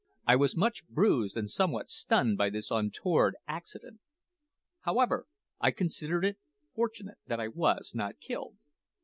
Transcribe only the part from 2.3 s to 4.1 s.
by this untoward accident.